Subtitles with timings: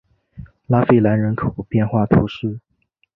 [0.65, 2.59] 拉费兰人口变化图示